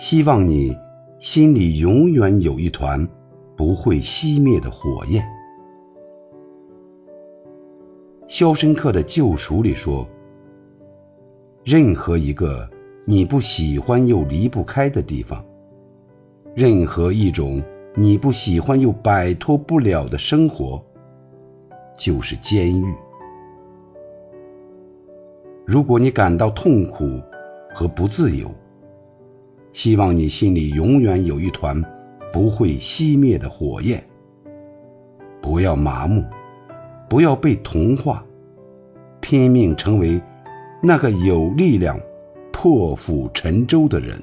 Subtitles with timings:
[0.00, 0.74] 希望你
[1.18, 3.06] 心里永远有一团
[3.54, 5.22] 不会熄灭的火焰。
[8.26, 10.08] 《肖申克的救赎》里说
[11.66, 12.66] ：“任何一个
[13.04, 15.44] 你不喜欢又离不开的地方，
[16.54, 17.62] 任何一种
[17.94, 20.82] 你不喜欢又摆脱不了的生活，
[21.98, 22.94] 就是监狱。
[25.66, 27.20] 如果你感到痛苦
[27.74, 28.50] 和不自由，
[29.72, 31.80] 希望你心里永远有一团
[32.32, 34.02] 不会熄灭的火焰。
[35.40, 36.24] 不要麻木，
[37.08, 38.24] 不要被同化，
[39.20, 40.20] 拼命成为
[40.82, 41.98] 那个有力量
[42.52, 44.20] 破釜沉舟的人。